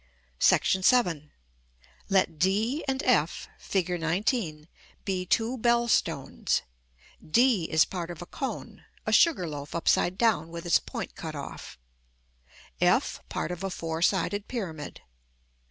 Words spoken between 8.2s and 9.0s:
cone